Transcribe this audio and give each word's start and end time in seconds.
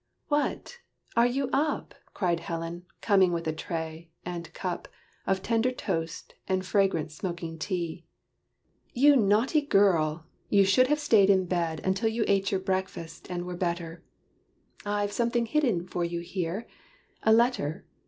"What! 0.29 0.79
are 1.15 1.27
you 1.27 1.47
up?" 1.53 1.93
Cried 2.15 2.39
Helen, 2.39 2.87
coming 3.01 3.31
with 3.31 3.45
a 3.47 3.53
tray, 3.53 4.09
and 4.25 4.51
cup, 4.51 4.87
Of 5.27 5.43
tender 5.43 5.71
toast, 5.71 6.33
and 6.47 6.65
fragrant 6.65 7.11
smoking 7.11 7.59
tea. 7.59 8.07
"You 8.93 9.15
naughty 9.15 9.61
girl! 9.61 10.25
you 10.49 10.65
should 10.65 10.87
have 10.87 10.99
stayed 10.99 11.29
in 11.29 11.45
bed 11.45 11.81
Until 11.83 12.09
you 12.09 12.25
ate 12.27 12.49
your 12.49 12.61
breakfast, 12.61 13.29
and 13.29 13.45
were 13.45 13.55
better 13.55 14.03
I've 14.87 15.11
something 15.11 15.45
hidden 15.45 15.85
for 15.85 16.03
you 16.03 16.21
here 16.21 16.65
a 17.21 17.31
letter. 17.31 17.85